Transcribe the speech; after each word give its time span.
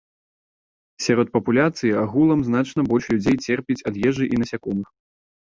Сярод 1.07 1.27
папуляцыі 1.35 1.93
агулам 2.03 2.39
значна 2.49 2.87
больш 2.89 3.05
людзей 3.15 3.37
церпіць 3.49 3.81
ад 3.93 4.03
ежы 4.11 4.25
і 4.35 4.41
насякомых. 4.43 4.87